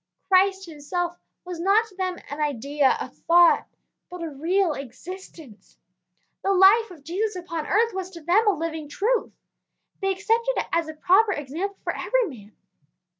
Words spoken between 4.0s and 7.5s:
but a real existence. The life of Jesus